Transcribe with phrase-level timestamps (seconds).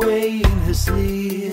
[0.00, 1.52] ran away in her sleep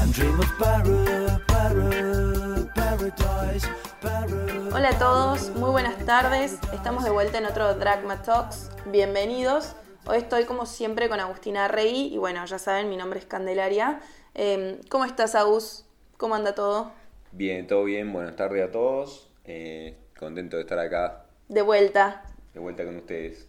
[0.00, 3.66] and dream of para, para, paradise,
[4.00, 4.74] para.
[4.74, 6.58] Hola a todos, muy buenas tardes.
[6.72, 8.70] Estamos de vuelta en otro Dragma Talks.
[8.86, 9.74] Bienvenidos.
[10.06, 14.00] Hoy estoy como siempre con Agustina Rey y bueno, ya saben, mi nombre es Candelaria.
[14.34, 15.84] Eh, ¿Cómo estás, Agus?
[16.16, 16.92] ¿Cómo anda todo?
[17.32, 19.30] Bien, todo bien, buenas tardes a todos.
[19.44, 22.22] Eh, contento de estar acá De vuelta.
[22.54, 23.48] de vuelta con ustedes.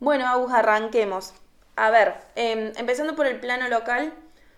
[0.00, 1.32] Bueno, Agus, arranquemos.
[1.76, 4.12] A ver, eh, empezando por el plano local,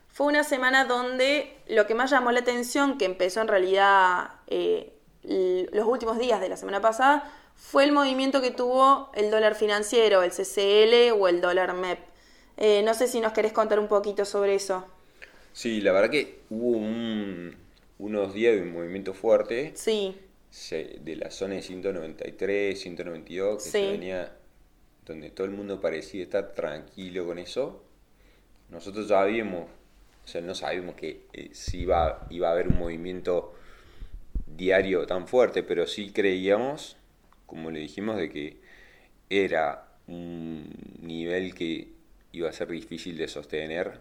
[0.08, 4.92] fue una semana donde lo que más llamó la atención, que empezó en realidad eh,
[5.22, 10.22] los últimos días de la semana pasada, fue el movimiento que tuvo el dólar financiero,
[10.22, 11.98] el CCL o el dólar MEP.
[12.56, 14.84] Eh, no sé si nos querés contar un poquito sobre eso.
[15.52, 17.56] Sí, la verdad que hubo un-
[17.98, 20.18] unos días de un movimiento fuerte Sí,
[20.50, 23.70] se- de la zona de 193, 192, que Sí.
[23.70, 24.32] se venía,
[25.06, 27.82] donde todo el mundo parecía estar tranquilo con eso.
[28.70, 29.68] Nosotros ya habíamos,
[30.24, 33.54] o sea, no sabíamos que eh, si iba, iba a haber un movimiento
[34.46, 36.96] diario tan fuerte, pero sí creíamos,
[37.46, 38.56] como le dijimos, de que
[39.28, 41.88] era un nivel que
[42.32, 44.00] iba a ser difícil de sostener,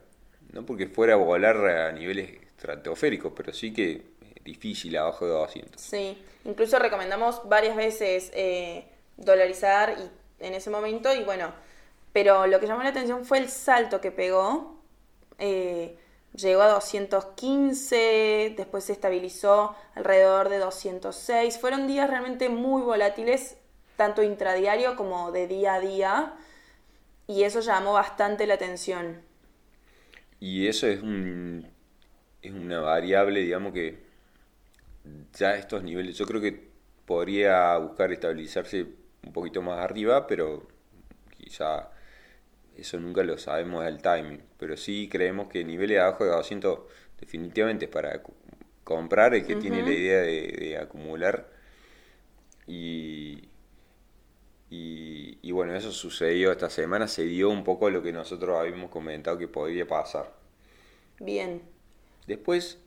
[0.52, 4.02] no porque fuera a volar a niveles estratosféricos, pero sí que
[4.44, 5.82] difícil abajo de 200.
[5.82, 6.18] sí.
[6.46, 8.84] Incluso recomendamos varias veces eh,
[9.16, 11.54] dolarizar y, en ese momento y bueno,
[12.12, 14.80] pero lo que llamó la atención fue el salto que pegó.
[15.40, 15.98] Eh,
[16.36, 21.60] llegó a 215, después se estabilizó alrededor de 206.
[21.60, 23.58] Fueron días realmente muy volátiles,
[23.98, 26.34] tanto intradiario como de día a día,
[27.28, 29.22] y eso llamó bastante la atención.
[30.40, 31.74] Y eso es un
[32.44, 34.04] es una variable, digamos que
[35.34, 36.68] ya estos niveles, yo creo que
[37.06, 38.86] podría buscar estabilizarse
[39.26, 40.68] un poquito más arriba, pero
[41.38, 41.90] quizá
[42.78, 44.42] eso nunca lo sabemos del timing.
[44.60, 46.80] Pero sí creemos que niveles abajo de 200
[47.20, 48.22] definitivamente es para
[48.84, 51.50] comprar el que tiene la idea de, de acumular.
[52.68, 53.50] Y,
[54.70, 58.90] y, y bueno, eso sucedió esta semana, se dio un poco lo que nosotros habíamos
[58.92, 60.34] comentado que podría pasar.
[61.20, 61.62] Bien,
[62.28, 62.80] Después,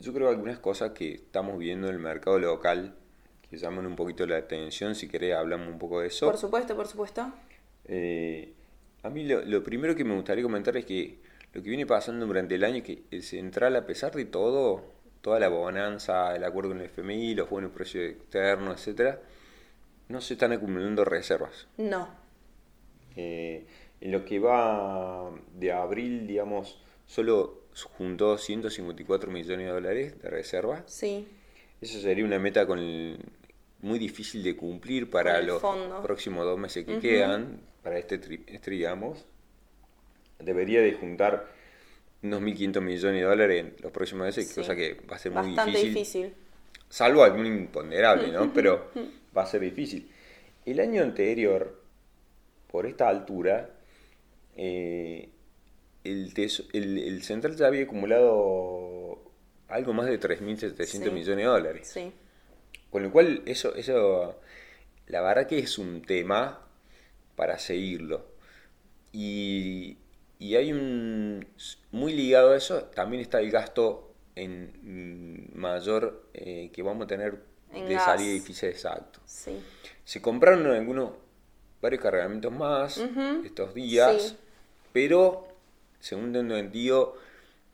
[0.00, 2.94] yo creo que algunas cosas que estamos viendo en el mercado local
[3.50, 6.26] que llaman un poquito la atención, si querés hablamos un poco de eso.
[6.26, 7.32] por supuesto, por supuesto.
[7.86, 8.52] Eh,
[9.02, 11.18] a mí lo, lo primero que me gustaría comentar es que
[11.52, 14.84] lo que viene pasando durante el año es que el central, a pesar de todo,
[15.20, 19.20] toda la bonanza, el acuerdo con el FMI, los buenos precios externos, etcétera,
[20.08, 21.66] no se están acumulando reservas.
[21.76, 22.08] No,
[23.16, 23.66] Eh,
[24.00, 27.64] en lo que va de abril, digamos, solo
[27.98, 30.84] juntó 154 millones de dólares de reserva.
[30.86, 31.26] sí,
[31.80, 33.18] Eso sería una meta con el-
[33.82, 36.02] muy difícil de cumplir para los fondo.
[36.02, 39.24] próximos dos meses que quedan, para este trimestre, digamos.
[40.38, 41.46] Debería de juntar
[42.22, 44.54] unos 1.500 millones de dólares en los próximos meses, Sí.
[44.60, 45.94] cosa que va a ser muy difícil.
[45.94, 46.34] difícil.
[46.88, 48.52] Salvo algún imponderable, ¿no?
[48.54, 48.90] Pero
[49.36, 50.10] va a ser difícil.
[50.66, 51.80] El año anterior,
[52.70, 53.70] por esta altura,
[54.56, 55.28] eh,
[56.04, 56.32] el,
[56.72, 59.20] el, el central ya había acumulado
[59.68, 60.98] algo más de 3.700 Sí.
[61.10, 61.88] millones de dólares.
[61.92, 62.12] Sí,
[62.90, 64.40] Con lo cual, eso, eso,
[65.06, 66.60] la verdad que es un tema
[67.36, 68.26] para seguirlo.
[69.12, 69.96] Y,
[70.38, 71.46] y hay un,
[71.92, 77.42] muy ligado a eso, también está el gasto en mayor eh, que vamos a tener
[77.72, 78.04] En de gas.
[78.04, 79.20] salida de edificios exacto.
[79.24, 79.60] sí.
[80.04, 81.12] Se compraron algunos,
[81.80, 83.00] varios cargamentos más
[83.44, 84.36] estos días, sí.
[84.92, 85.46] pero
[86.00, 87.16] según tengo entendido,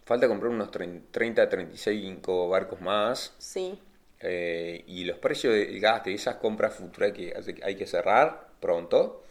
[0.04, 3.34] falta comprar unos 30 a 35 barcos más.
[3.38, 3.78] Sí,
[4.20, 9.22] Eh, y los precios del gas de esas compras futuras que hay que cerrar pronto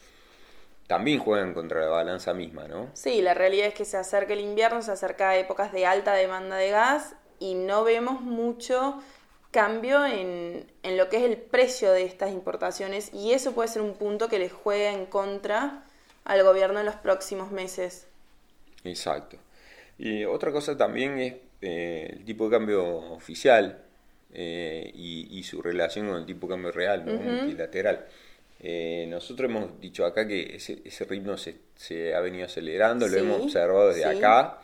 [0.85, 2.91] también juegan contra la balanza misma, ¿no?
[2.93, 6.57] sí, la realidad es que se acerca el invierno, se acerca épocas de alta demanda
[6.57, 9.01] de gas y no vemos mucho
[9.49, 13.81] cambio en, en lo que es el precio de estas importaciones y eso puede ser
[13.81, 15.83] un punto que les juega en contra
[16.25, 18.07] al gobierno en los próximos meses.
[18.83, 19.37] Exacto.
[19.97, 23.84] Y otra cosa también es eh, el tipo de cambio oficial
[24.33, 27.13] eh, y, y su relación con el tipo de cambio real, ¿no?
[27.13, 28.05] multilateral.
[28.59, 33.17] Eh, nosotros hemos dicho acá que ese, ese ritmo se, se ha venido acelerando, lo
[33.17, 34.17] hemos observado desde sí.
[34.17, 34.59] acá.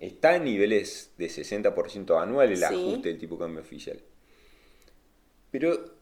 [0.00, 2.64] Está en niveles de 60% anual el Sí.
[2.64, 4.00] ajuste del tipo de cambio oficial.
[5.50, 5.94] Pero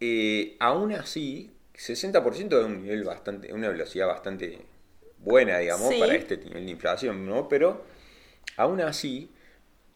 [0.00, 4.58] eh, aún así, 60% es un nivel bastante, una velocidad bastante
[5.18, 7.48] buena, digamos, para este nivel de inflación, ¿no?
[7.48, 7.84] Pero
[8.56, 9.30] aún así,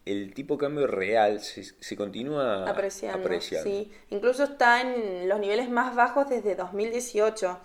[0.05, 3.69] el tipo de cambio real se, se continúa apreciando, apreciando.
[3.69, 3.91] sí.
[4.09, 7.59] Incluso está en los niveles más bajos desde 2018.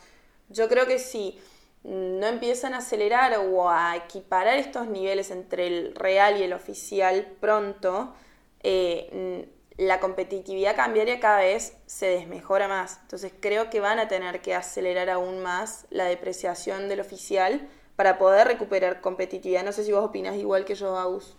[0.51, 1.39] Yo creo que sí.
[1.85, 7.27] no empiezan a acelerar o a equiparar estos niveles entre el real y el oficial
[7.41, 8.15] pronto,
[8.63, 9.49] eh,
[9.79, 12.99] la competitividad cambiaria cada vez se desmejora más.
[13.03, 18.19] Entonces creo que van a tener que acelerar aún más la depreciación del oficial para
[18.19, 19.65] poder recuperar competitividad.
[19.65, 21.38] No sé si vos opinas igual que yo, Agus.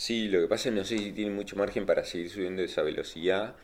[0.00, 2.62] Sí, lo que pasa es que no sé si tiene mucho margen para seguir subiendo
[2.62, 3.54] esa velocidad.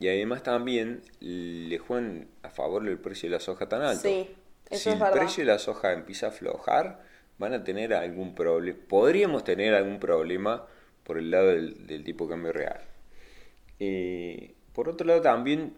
[0.00, 4.02] Y además también le juegan a favor el precio de la soja tan alto.
[4.02, 4.28] Sí,
[4.68, 5.16] eso si es el verdad.
[5.20, 7.04] precio de la soja empieza a aflojar,
[7.38, 8.76] van a tener algún problema.
[8.88, 10.66] Podríamos tener algún problema
[11.04, 12.80] por el lado del, del tipo de cambio real.
[13.78, 15.76] Eh, por otro lado también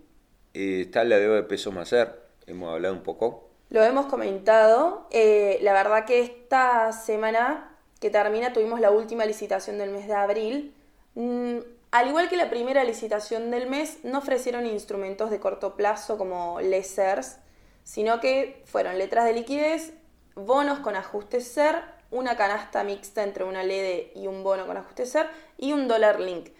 [0.54, 2.18] eh, está la deuda de pesos Macer.
[2.46, 3.50] Hemos hablado un poco.
[3.68, 5.06] Lo hemos comentado.
[5.10, 10.14] eh, la verdad que esta semana que termina tuvimos la última licitación del mes de
[10.14, 10.74] abril.
[11.14, 11.58] Mm,
[11.90, 16.60] al igual que la primera licitación del mes, no ofrecieron instrumentos de corto plazo como
[16.60, 17.38] lessers,
[17.82, 19.94] sino que fueron letras de liquidez,
[20.34, 25.06] bonos con ajuste SER, una canasta mixta entre una LED y un bono con ajuste
[25.06, 26.50] SER y un dólar link.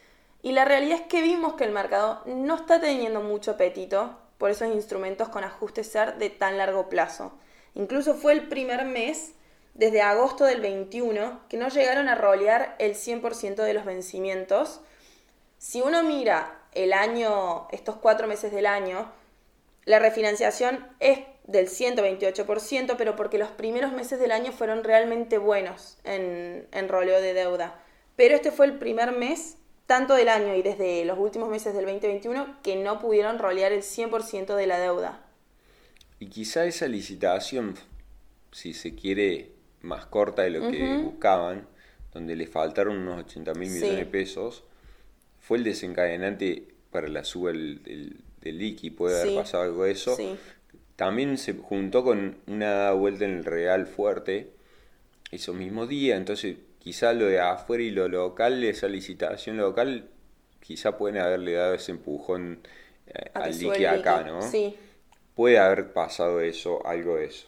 [0.43, 4.51] Y la realidad es que vimos que el mercado no está teniendo mucho apetito por
[4.51, 7.33] esos instrumentos con ajuste SER de tan largo plazo.
[7.75, 9.33] Incluso fue el primer mes,
[9.79, 14.81] desde agosto del 21, que no llegaron a rolear el 100% de los vencimientos.
[15.57, 19.11] Si uno mira el año, estos cuatro meses del año,
[19.85, 25.97] la refinanciación es del 128%, pero porque los primeros meses del año fueron realmente buenos
[26.03, 27.81] en, en roleo de deuda.
[28.17, 31.85] Pero este fue el primer mes, tanto del año y desde los últimos meses del
[31.85, 35.25] 2021, que no pudieron rolear el 100% de la deuda.
[36.19, 37.77] Y quizá esa licitación,
[38.51, 41.67] si se quiere, más corta de lo que buscaban,
[42.13, 43.97] donde le faltaron unos 80 mil millones Sí.
[43.97, 44.65] de pesos,
[45.41, 50.17] fue el desencadenante para la suba del, del, del puede haber pasado algo de eso.
[50.17, 50.37] Sí.
[50.97, 54.51] También se juntó con una vuelta en el Real fuerte
[55.31, 60.09] esos mismos días, entonces quizá lo de afuera y lo local, esa licitación local,
[60.61, 62.61] quizá pueden haberle dado ese empujón
[63.07, 64.23] eh, al liqui acá.
[64.23, 64.43] ¿no?
[64.43, 64.75] Sí,
[65.35, 67.47] puede haber pasado eso, algo de eso.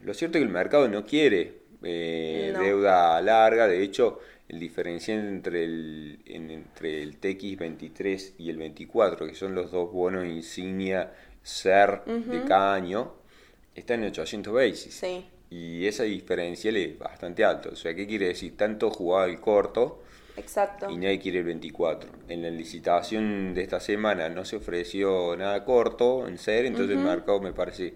[0.00, 2.60] Lo cierto es que el mercado no quiere eh, No.
[2.62, 9.26] deuda larga, de hecho, el diferencial entre el, en- entre el TX23 y el 24,
[9.26, 13.12] que son los dos bonos insignia SER de cada año,
[13.74, 14.94] está en 800 basis.
[14.94, 15.24] sí.
[15.50, 17.70] Y ese diferencial es bastante alto.
[17.72, 18.54] O sea, ¿qué quiere decir?
[18.54, 20.02] Tanto jugaba el corto
[20.36, 20.90] Exacto.
[20.90, 22.10] y nadie quiere el 24.
[22.28, 27.02] En la licitación de esta semana no se ofreció nada corto en ser, entonces el
[27.02, 27.94] mercado me parece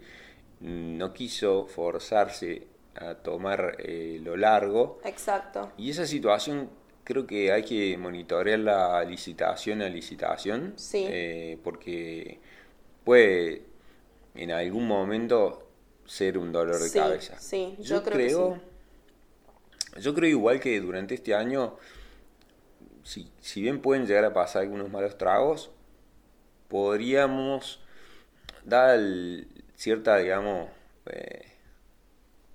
[0.60, 2.62] no quiso forzarse
[2.96, 5.00] a tomar eh, lo largo.
[5.04, 5.72] Exacto.
[5.78, 6.70] Y esa situación
[7.04, 11.06] creo que hay que monitorear la licitación a licitación, Sí.
[11.08, 12.38] eh, porque
[13.04, 13.62] puede
[14.34, 15.66] en algún momento
[16.06, 17.38] ser un dolor de Sí, cabeza.
[17.38, 18.18] sí, yo creo
[18.56, 21.76] que Yo creo igual que durante este año,
[23.02, 25.70] si, si bien pueden llegar a pasar algunos malos tragos,
[26.68, 27.80] podríamos
[28.64, 28.98] dar
[29.76, 30.68] cierta, digamos,
[31.06, 31.51] eh,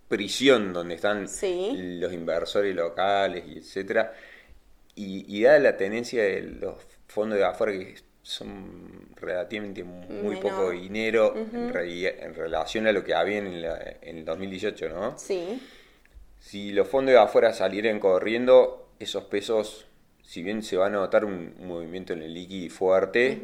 [0.08, 1.72] prisión donde están Sí.
[2.00, 4.14] los inversores locales y etcétera.
[4.96, 6.76] Y, y dada la tenencia de los
[7.08, 10.42] fondos de afuera que son relativamente muy Menor.
[10.42, 11.72] poco dinero en,
[12.36, 15.18] relación a lo que había en, la- en el 2018, ¿no?
[15.18, 15.62] Sí.
[16.40, 19.86] Si los fondos de afuera salieran corriendo, esos pesos,
[20.24, 23.40] si bien se va a notar un, un movimiento en el liqui fuerte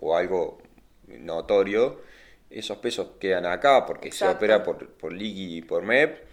[0.00, 0.58] o algo
[1.06, 2.00] notorio,
[2.50, 6.24] esos pesos quedan acá porque se opera por, por liqui y por MEP,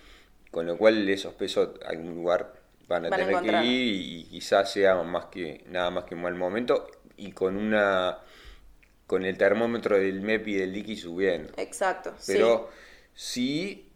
[0.52, 2.54] con lo cual esos pesos a algún lugar
[2.88, 6.16] van a Van a tener que ir y, quizás sea más que nada más que
[6.16, 8.20] un mal momento y con una
[9.08, 11.54] con el termómetro del MEP y del liqui subiendo.
[11.58, 12.16] Exacto.
[12.26, 12.70] Pero
[13.14, 13.88] sí,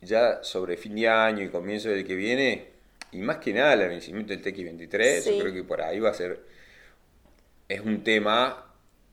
[0.00, 2.68] ya sobre fin de año y comienzo del que viene,
[3.12, 5.36] y más que nada el vencimiento del TX23, Sí.
[5.36, 6.40] yo creo que por ahí va a ser.
[7.68, 8.67] Es un tema.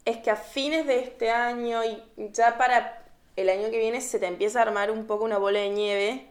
[0.06, 3.04] Es que a fines de este año y ya para
[3.36, 6.28] el año que viene se te empieza a armar un poco una bola de nieve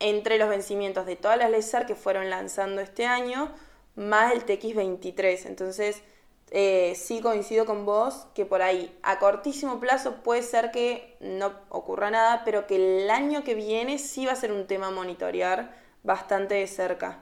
[0.00, 3.52] entre los vencimientos de todas las LESAR que fueron lanzando este año,
[3.94, 5.46] más el TX23.
[5.46, 6.02] Entonces,
[6.50, 11.52] eh, sí coincido con vos que por ahí a cortísimo plazo puede ser que no
[11.68, 14.90] ocurra nada, pero que el año que viene sí va a ser un tema a
[14.90, 17.20] monitorear bastante de cerca.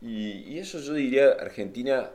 [0.00, 2.10] Y, y eso yo diría, Argentina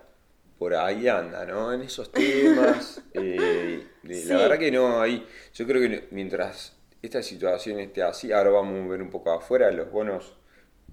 [0.63, 1.74] por ahí anda, ¿no?
[1.74, 3.01] En esos temas.
[3.13, 4.24] eh, Sí.
[4.25, 5.27] La verdad que no hay.
[5.53, 9.70] Yo creo que mientras esta situación esté así, ahora vamos a ver un poco afuera,
[9.72, 10.38] los bonos.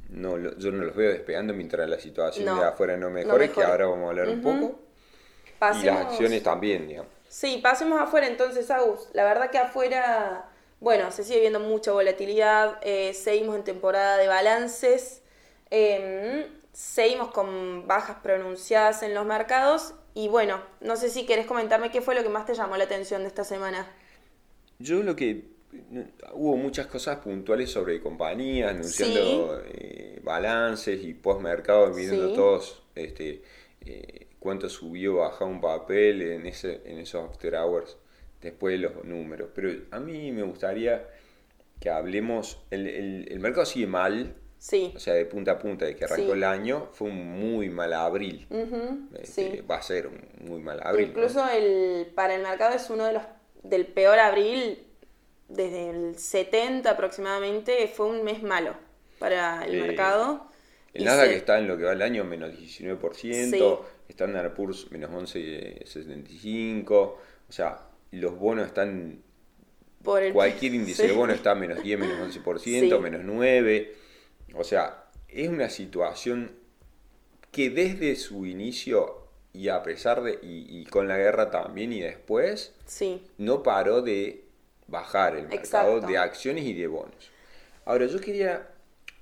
[0.08, 3.50] No, yo no los veo despegando mientras la situación No, de afuera no no mejore,
[3.50, 4.80] que ahora vamos a hablar un poco.
[5.80, 7.12] Y las acciones también, digamos.
[7.28, 9.08] Sí, pasemos afuera entonces, Agus.
[9.12, 10.50] La verdad que afuera
[10.80, 15.22] bueno, se sigue viendo mucha volatilidad, eh, seguimos en temporada de balances,
[15.70, 21.90] em, seguimos con bajas pronunciadas en los mercados y bueno, no sé si querés comentarme
[21.90, 23.86] qué fue lo que más te llamó la atención de esta semana.
[24.78, 25.44] Yo lo que
[26.32, 33.42] hubo muchas cosas puntuales sobre compañías, anunciando eh, balances y postmercado, viendo todos este,
[33.82, 37.96] eh, cuánto subió, bajó un papel en, ese, en esos after hours,
[38.40, 39.50] después de los números.
[39.54, 41.06] Pero a mí me gustaría
[41.78, 44.92] que hablemos, el, el, mercado sigue mal, Sí.
[44.94, 47.94] O sea, de punta a punta, de que arrancó el año, fue un muy mal
[47.94, 48.46] abril.
[49.18, 51.08] Este, va a ser un muy mal abril.
[51.08, 53.22] Incluso el, para el mercado es uno de los
[53.62, 54.86] del peor abril
[55.48, 57.88] desde el 70 aproximadamente.
[57.88, 58.74] Fue un mes malo
[59.18, 60.46] para el mercado.
[60.92, 65.10] El nada que está en lo que va el año menos 19%, Standard Poor's menos
[65.10, 67.78] 11,75%, o sea,
[68.10, 69.22] los bonos están...
[70.02, 73.88] Por cualquier índice de bono está menos 10, menos 11%, menos 9%.
[74.54, 76.52] O sea, es una situación
[77.50, 79.21] que desde su inicio
[79.52, 82.73] y a pesar de, y, con la guerra también y después,
[83.38, 84.45] no paró de
[84.87, 87.30] bajar el mercado de acciones y de bonos.
[87.85, 88.69] Ahora, yo quería,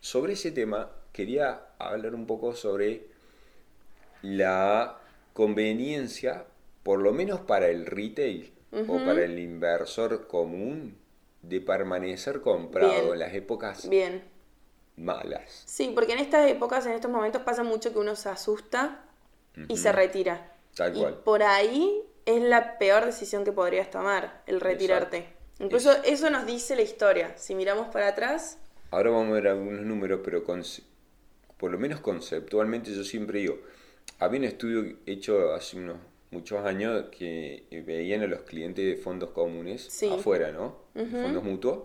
[0.00, 3.06] sobre ese tema, quería hablar un poco sobre
[4.20, 4.98] la
[5.32, 6.44] conveniencia,
[6.82, 8.52] por lo menos para el retail
[8.86, 10.98] o para el inversor común,
[11.40, 14.37] de permanecer comprado en las épocas Bien
[14.98, 15.62] malas.
[15.64, 19.04] Sí, porque en estas épocas, en estos momentos pasa mucho que uno se asusta
[19.68, 20.52] y se retira.
[20.76, 21.14] Tal y cual.
[21.24, 25.32] por ahí es la peor decisión que podrías tomar, el retirarte.
[25.58, 27.36] Incluso eso nos dice la historia.
[27.36, 28.58] Si miramos para atrás...
[28.90, 33.58] Ahora vamos a ver algunos números, pero por lo menos conceptualmente yo siempre digo,
[34.18, 35.96] había un estudio hecho hace unos
[36.30, 40.76] muchos años que veían a los clientes de fondos comunes afuera, ¿no?
[40.94, 41.84] Fondos mutuos,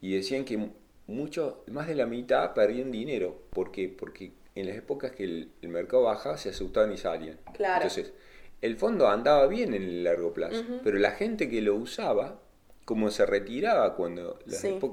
[0.00, 0.68] y decían que
[1.06, 3.42] mucho, más de la mitad perdían dinero.
[3.50, 3.88] ¿Por qué?
[3.88, 7.38] Porque en las épocas que el, mercado baja se asustaban y salían.
[7.58, 8.12] Entonces,
[8.62, 12.40] el fondo andaba bien en el largo plazo, pero la gente que lo usaba,
[12.84, 14.38] como se retiraba cuando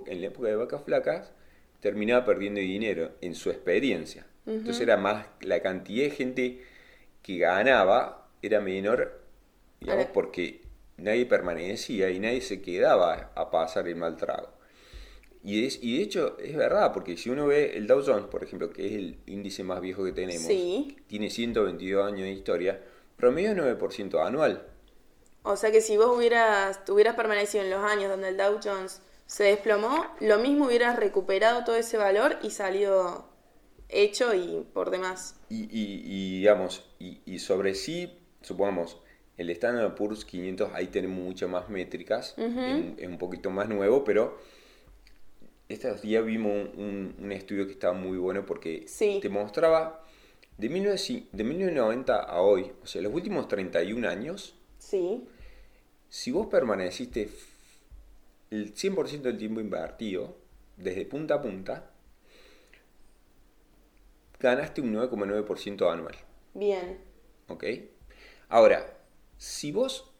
[0.08, 1.32] en la época de vacas flacas,
[1.80, 4.26] terminaba perdiendo dinero en su experiencia.
[4.46, 6.62] Entonces era más, la cantidad de gente
[7.22, 9.22] que ganaba era menor,
[9.80, 10.62] digamos, porque
[10.98, 14.50] nadie permanecía y nadie se quedaba a pasar el mal trago.
[15.44, 18.44] Y, es, y de hecho es verdad, porque si uno ve el Dow Jones, por
[18.44, 20.48] ejemplo, que es el índice más viejo que tenemos,
[21.08, 22.80] tiene 122 años de historia,
[23.18, 24.68] promedio 9% anual.
[25.44, 29.02] O sea que si vos hubieras, hubieras permanecido en los años donde el Dow Jones
[29.26, 33.32] se desplomó, lo mismo hubieras recuperado todo ese valor y salido
[33.90, 35.40] hecho y por demás.
[35.50, 38.98] Y, y, digamos, y, sobre sí, supongamos,
[39.38, 44.38] el Standard Poor's 500 ahí tiene muchas más métricas, es un poquito más nuevo, pero
[45.72, 48.86] estos días vimos un, estudio que estaba muy bueno porque
[49.22, 50.04] te mostraba
[50.58, 55.24] de, 1990 a hoy, o sea, los últimos 31 años, sí.
[56.10, 57.30] si vos permaneciste
[58.50, 60.36] el 100% del tiempo invertido,
[60.78, 61.92] desde punta a punta,
[64.40, 66.16] ganaste un 9,9% anual.
[66.54, 66.98] Bien.
[67.48, 67.64] ¿Ok?
[68.50, 68.98] Ahora,
[69.38, 70.12] si vos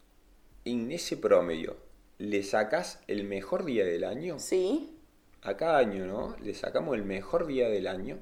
[0.64, 1.76] en ese promedio
[2.18, 4.98] le sacas el mejor día del año, sí
[5.42, 6.36] a cada año, ¿no?
[6.42, 8.18] Le sacamos el mejor día del año,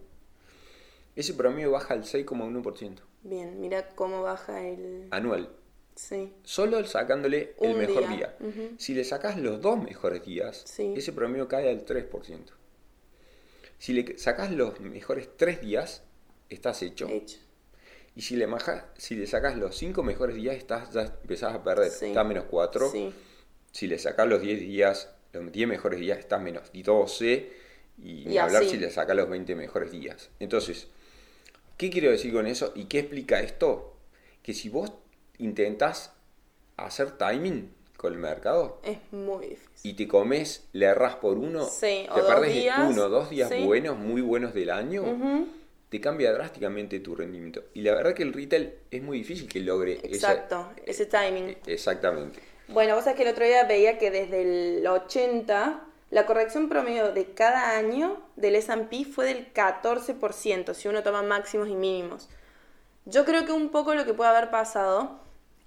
[1.16, 3.00] ese promedio baja al 6,1%.
[3.22, 5.08] Bien, mira cómo baja el...
[5.10, 5.50] Anual.
[5.94, 6.32] Sí.
[6.44, 8.36] Solo sacándole el mejor día.
[8.78, 12.40] Si le sacas los dos mejores días, ese promedio cae al 3%.
[13.78, 16.02] Si le sacas los mejores tres días,
[16.48, 17.08] estás hecho.
[17.08, 17.38] Hecho.
[18.14, 18.46] Y si le,
[18.96, 21.88] si le sacas los cinco mejores días, estás, ya empezás a perder.
[21.88, 22.92] Está a menos 4.
[23.72, 27.52] Si le sacas los 10 días, los 10 mejores días estás menos 12
[28.02, 30.30] y, hablar si le saca los 20 mejores días.
[30.40, 30.88] Entonces,
[31.76, 33.96] ¿qué quiero decir con eso y qué explica esto?
[34.42, 34.92] Que si vos
[35.38, 36.12] intentas
[36.76, 39.90] hacer timing con el mercado es muy difícil.
[39.90, 44.22] y te comes, le erras por uno, te perdés uno o dos días buenos, muy
[44.22, 45.04] buenos del año,
[45.90, 47.64] te cambia drásticamente tu rendimiento.
[47.74, 51.56] Y la verdad que el retail es muy difícil que logre Exacto, ese timing.
[51.66, 52.40] Exactamente.
[52.72, 57.10] Bueno, vos sabés que el otro día veía que desde el 80 la corrección promedio
[57.12, 62.28] de cada año del S&P fue del 14%, si uno toma máximos y mínimos.
[63.06, 65.18] Yo creo que un poco lo que puede haber pasado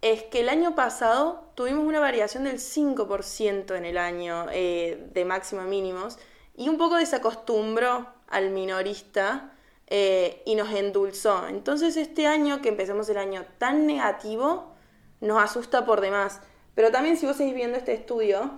[0.02, 5.26] es que el año pasado tuvimos una variación del 5% en el año eh, de
[5.26, 6.18] máximos y mínimos
[6.56, 9.52] y un poco desacostumbró al minorista
[9.88, 11.50] eh, y nos endulzó.
[11.50, 14.72] Entonces este año, que empezamos el año tan negativo,
[15.20, 16.40] nos asusta por demás.
[16.76, 18.52] Pero también si vos seguís viendo este estudio,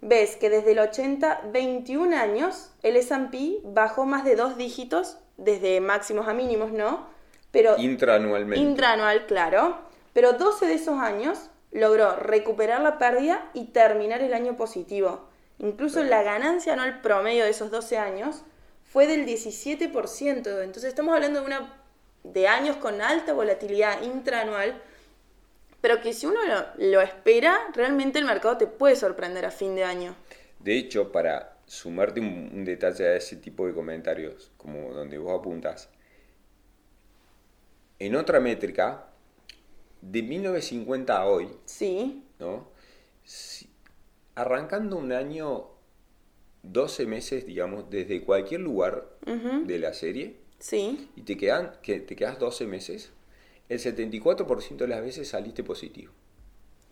[0.00, 5.80] ves que desde el 80, 21 años, el S&P bajó más de dos dígitos, desde
[5.80, 7.06] máximos a mínimos, ¿no?
[7.50, 8.60] Pero Intraanualmente.
[8.62, 9.78] intraanual, claro.
[10.12, 15.28] Pero 12 de esos años logró recuperar la pérdida y terminar el año positivo.
[15.58, 18.42] Incluso la ganancia anual promedio de esos 12 años
[18.84, 20.62] fue del 17%.
[20.62, 21.74] Entonces estamos hablando de, una,
[22.24, 24.80] de años con alta volatilidad intraanual,
[25.86, 29.76] pero que si uno lo, lo espera, realmente el mercado te puede sorprender a fin
[29.76, 30.16] de año.
[30.58, 35.38] De hecho, para sumarte un, un detalle a ese tipo de comentarios, como donde vos
[35.38, 35.88] apuntas,
[37.98, 39.06] en otra métrica,
[40.02, 42.68] de 1950 a hoy, Sí, ¿no?
[43.24, 43.68] Si-
[44.34, 45.68] arrancando un año,
[46.62, 52.16] 12 meses, digamos, desde cualquier lugar de la serie, sí, y te, quedan, que te
[52.16, 53.12] quedas 12 meses,
[53.68, 56.12] el 74% de las veces saliste positivo.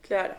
[0.03, 0.35] claro.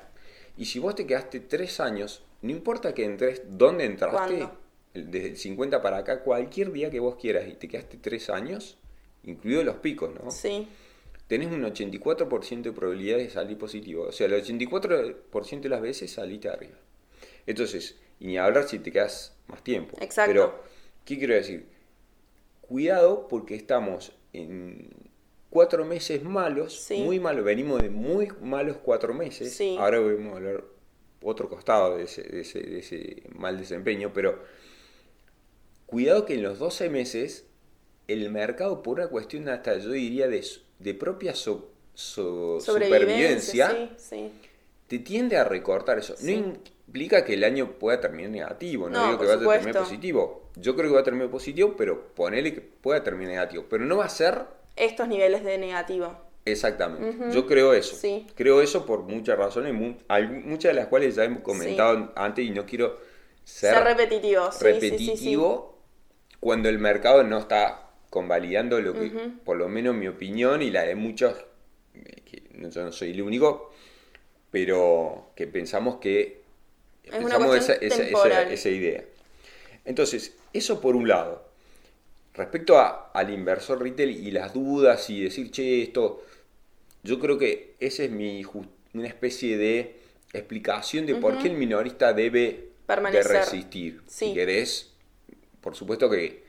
[0.57, 4.47] Y si vos te quedaste 3 años, no importa que entres, ¿dónde entraste?
[4.93, 8.77] Desde el 50 para acá, cualquier día que vos quieras y te quedaste 3 años,
[9.23, 10.31] incluidos los picos, ¿no?
[10.31, 10.65] Sí,
[11.27, 14.03] tenés un 84% de probabilidad de salir positivo.
[14.03, 16.77] O sea, el 84% de las veces saliste arriba.
[17.45, 19.97] Entonces, y ni hablar si te quedas más tiempo.
[19.99, 20.31] Exacto.
[20.31, 20.63] Pero,
[21.03, 21.67] ¿qué quiero decir?
[22.61, 24.89] Cuidado porque estamos en
[25.55, 26.97] cuatro meses malos, Sí.
[27.01, 29.53] muy malos, venimos de muy malos cuatro meses.
[29.55, 29.77] Sí.
[29.79, 30.65] Ahora vamos a hablar
[31.23, 34.43] otro costado de ese, de ese, de ese mal desempeño, pero
[35.85, 37.45] cuidado que en los 12 meses
[38.09, 44.29] el mercado por una cuestión hasta yo diría de, propia so- so- supervivencia Sí,
[44.87, 46.15] te tiende a recortar eso.
[46.21, 49.83] No implica que el año pueda terminar negativo, no, No, digo que vaya a terminar
[49.83, 50.49] positivo.
[50.57, 53.65] Yo creo que va a terminar positivo, pero ponele que pueda terminar negativo.
[53.69, 56.15] Pero no va a ser Estos niveles de negativo.
[56.45, 57.33] exactamente.
[57.33, 57.95] Yo creo eso.
[57.95, 58.27] Sí.
[58.35, 62.45] Creo eso por muchas razones, mu- algu- muchas de las cuales ya hemos comentado antes
[62.45, 62.99] y no quiero
[63.43, 64.51] ser, Ser, repetitivo.
[64.51, 65.79] Sí, repetitivo
[66.39, 69.11] cuando el mercado no está convalidando lo que,
[69.43, 71.35] por lo menos mi opinión y la de muchos,
[71.95, 73.71] eh, que yo no soy el único,
[74.51, 76.43] pero que pensamos que
[77.03, 78.51] Es una pensamos esa, cuestión esa- esa- temporal.
[78.51, 79.03] esa idea.
[79.85, 81.44] Entonces, eso por un lado.
[82.35, 86.23] Respecto a- al inversor retail y las dudas y decir, che, esto,
[87.03, 88.43] yo creo que esa es mi
[88.93, 89.95] una especie de
[90.33, 94.01] explicación de por qué el minorista debe de resistir.
[94.07, 94.27] Sí.
[94.27, 94.93] Si querés,
[95.61, 96.43] por supuesto que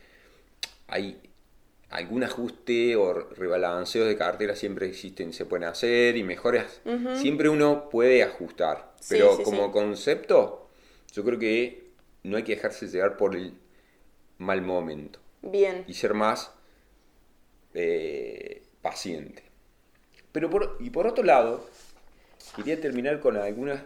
[0.89, 1.21] hay
[1.91, 6.81] algún ajuste o rebalanceos de cartera siempre existen, se pueden hacer y mejoras.
[7.15, 8.93] Siempre uno puede ajustar.
[9.01, 10.69] Sí, Pero sí, como concepto,
[11.13, 11.91] yo creo que
[12.25, 13.55] no hay que dejarse llevar por el
[14.39, 15.85] mal momento Bien.
[15.87, 16.53] y ser más
[17.75, 19.43] eh, paciente.
[20.33, 21.69] Pero por, y por otro lado,
[22.55, 23.83] quería terminar con algunas...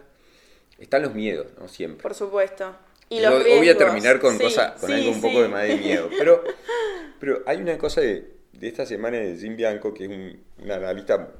[0.79, 1.67] Están los miedos, ¿no?
[1.67, 2.01] Siempre.
[2.01, 2.75] Por supuesto.
[3.09, 5.47] Y Yo los voy a terminar con, Sí, cosa, con sí, algo un poco de
[5.49, 6.09] más de miedo.
[6.17, 6.43] Pero,
[7.19, 10.71] pero hay una cosa de, de esta semana de Jim Bianco, que es un, un
[10.71, 11.31] analista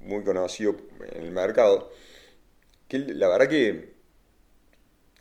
[0.00, 0.76] muy conocido
[1.12, 1.90] en el mercado,
[2.88, 3.91] que la verdad que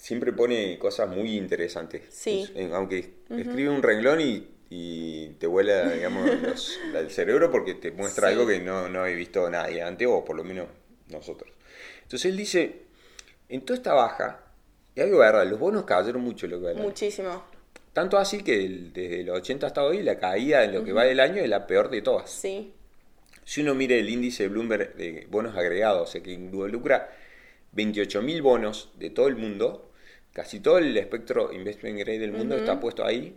[0.01, 2.01] siempre pone cosas muy interesantes.
[2.09, 2.49] Sí.
[2.55, 7.91] Es- aunque escribe un renglón y, y te vuela, digamos, los- el cerebro porque te
[7.91, 8.33] muestra Sí.
[8.33, 10.67] algo que no, no he visto nadie antes, o por lo menos
[11.09, 11.51] nosotros.
[12.01, 12.81] Entonces él dice,
[13.47, 14.43] en toda esta baja,
[14.95, 16.73] y algo de verdad, los bonos cayeron mucho lo que.
[16.73, 17.43] Muchísimo.
[17.93, 21.03] Tanto así que el- desde los 80 hasta hoy la caída en lo que va
[21.03, 22.31] del año es la peor de todas.
[22.31, 22.73] Sí.
[23.43, 27.11] Si uno mira el índice Bloomberg de bonos agregados, o sea que involucra
[27.75, 29.90] 28.000 bonos de todo el mundo,
[30.33, 33.35] casi todo el espectro investment grade del mundo está puesto ahí,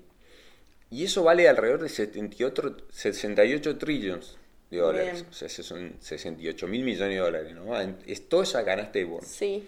[0.91, 4.37] y eso vale alrededor de 78, 68 trillones
[4.71, 5.27] de dólares, Bien.
[5.29, 7.77] o sea, son 68 mil millones de dólares, ¿no?
[8.07, 9.27] Es toda esa canasta de bonos.
[9.27, 9.67] Sí.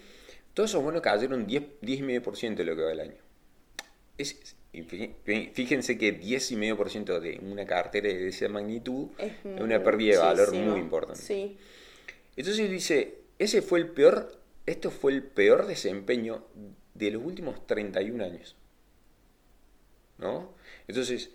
[0.54, 3.16] Todos esos bonos cayeron 10, 10,5% de lo que va del año.
[4.16, 4.56] Es,
[5.52, 10.80] fíjense que 10,5% de una cartera de esa magnitud es, una pérdida de valor muy
[10.80, 11.20] importante.
[11.20, 11.56] Sí.
[12.36, 16.44] Entonces dice, ese fue el peor, esto fue el peor desempeño
[16.98, 18.56] de los últimos 31 años.
[20.18, 20.54] ¿No?
[20.88, 21.30] Entonces,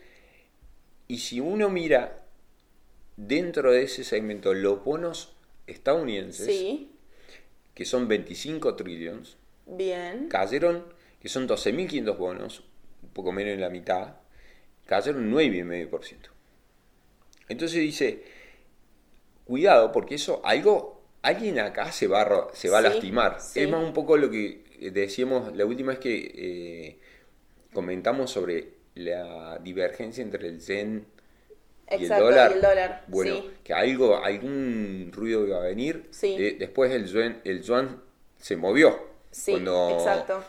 [1.08, 2.24] y si uno mira
[3.16, 5.36] dentro de ese segmento los bonos
[5.68, 6.92] estadounidenses, Sí.
[7.76, 10.28] que son 25 trillones, Bien.
[10.30, 10.86] cayeron,
[11.22, 12.64] que son 12.500 bonos,
[13.04, 14.16] un poco menos de la mitad,
[14.88, 16.30] cayeron 9,5%.
[17.50, 18.24] Entonces dice,
[19.46, 23.40] cuidado, porque eso, algo, alguien acá se va a, se va a lastimar.
[23.42, 23.60] sí.
[23.62, 27.00] Es más un poco lo que decíamos la última vez que eh,
[27.74, 31.06] comentamos sobre la divergencia entre el yen
[31.98, 32.52] y el dólar.
[32.52, 33.50] y el dólar, Bueno, sí.
[33.64, 36.08] que algo, algún ruido iba a venir.
[36.10, 36.36] Sí.
[36.40, 38.02] Eh, después el yuan, el yuan
[38.38, 39.10] se movió.
[39.30, 40.44] Sí, cuando, exacto.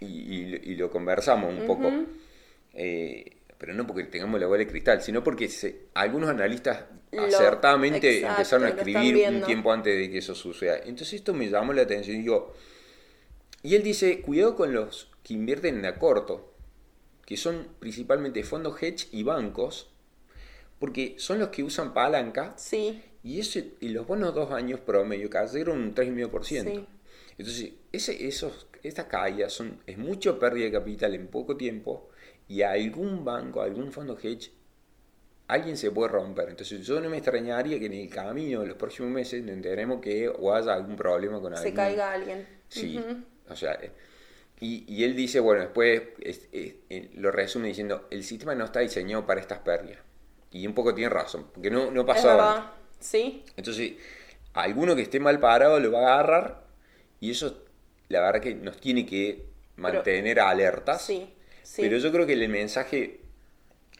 [0.00, 1.90] y, y- y lo conversamos un poco.
[2.74, 3.24] Eh,
[3.58, 8.08] pero no porque tengamos la bola de cristal, sino porque se- algunos analistas Lo- acertadamente
[8.18, 10.76] exacto, empezaron a escribir un tiempo antes de que eso suceda.
[10.78, 12.54] Entonces esto me llamó la atención y digo,
[13.62, 16.54] y él dice, cuidado con los que invierten en a corto,
[17.26, 19.90] que son principalmente fondos hedge y bancos,
[20.78, 25.28] porque son los que usan palanca Sí, y, ese, y los bonos dos años promedio
[25.28, 26.42] cayeron un 3,5%.
[26.42, 26.86] Sí.
[27.36, 32.08] Entonces, ese, esos, estas caídas son, es mucho pérdida de capital en poco tiempo
[32.46, 34.52] y a algún banco, a algún fondo hedge,
[35.48, 36.48] alguien se puede romper.
[36.48, 40.28] Entonces, yo no me extrañaría que en el camino de los próximos meses enteremos que
[40.28, 41.74] o haya algún problema con se algún...
[41.74, 42.46] caiga alguien.
[42.68, 43.00] Sí.
[43.50, 43.92] O sea, eh,
[44.60, 48.64] y, y él dice, bueno, después es- es- eh, lo resume diciendo, el sistema no
[48.66, 50.00] está diseñado para estas pérdidas.
[50.52, 52.74] Y un poco tiene razón, porque no, no pasaba.
[53.00, 53.92] Sí, Entonces,
[54.54, 56.64] alguno que esté mal parado lo va a agarrar
[57.20, 57.64] y eso,
[58.08, 61.02] la verdad que nos tiene que mantener alertas.
[61.02, 61.32] sí,
[61.62, 61.82] sí.
[61.82, 63.20] Pero yo creo que el mensaje,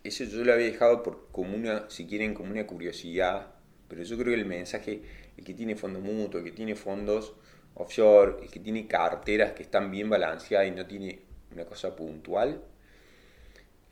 [0.04, 3.48] eso yo lo había dejado por como una, si quieren, como una curiosidad,
[3.88, 5.02] pero yo creo que el mensaje,
[5.36, 7.34] el que tiene fondo mutuo, el que tiene fondos
[7.78, 11.20] offshore, el que tiene carteras que están bien balanceadas y no tiene
[11.52, 12.62] una cosa puntual,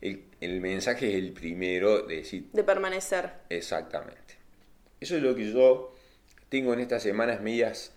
[0.01, 3.31] el, el mensaje es el primero de decir, de permanecer.
[3.49, 4.35] Exactamente.
[4.99, 5.93] Eso es lo que yo
[6.49, 7.93] tengo en estas semanas medias,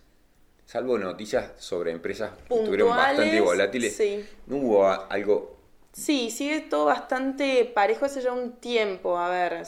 [0.64, 3.96] salvo noticias sobre empresas que estuvieron Puntuales, bastante volátiles.
[3.96, 4.24] sí.
[4.46, 5.59] No hubo algo
[5.92, 9.18] Sí, sigue todo bastante parejo hace ya un tiempo.
[9.18, 9.64] A ver,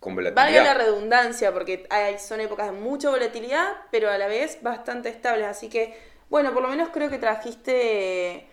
[0.00, 0.44] con volatilidad.
[0.44, 5.08] valga la redundancia, porque hay, son épocas de mucha volatilidad, pero a la vez bastante
[5.08, 5.46] estables.
[5.46, 8.48] Así que, bueno, por lo menos creo que trajiste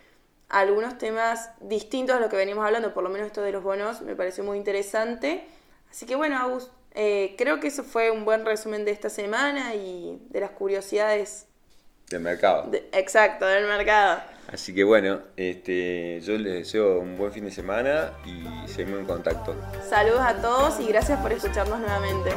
[0.47, 4.01] algunos temas distintos a lo que venimos hablando, por lo menos esto de los bonos
[4.01, 5.45] me pareció muy interesante.
[5.91, 9.75] Así que, bueno, Agus, eh, creo que eso fue un buen resumen de esta semana
[9.75, 11.47] y de las curiosidades,
[12.09, 12.63] del mercado.
[12.69, 14.19] de- exacto, del mercado.
[14.51, 19.05] Así que bueno, este, yo les deseo un buen fin de semana y seguimos en
[19.05, 19.55] contacto.
[19.87, 22.31] Saludos a todos y gracias por escucharnos nuevamente.